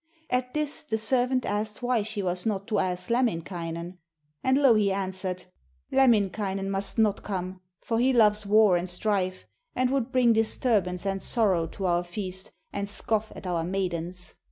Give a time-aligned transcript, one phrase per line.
[0.31, 3.99] At this the servant asked why she was not to ask Lemminkainen,
[4.43, 5.45] and Louhi answered:
[5.91, 9.45] 'Lemminkainen must not come, for he loves war and strife,
[9.75, 14.33] and would bring disturbance and sorrow to our feast, and scoff at our maidens.'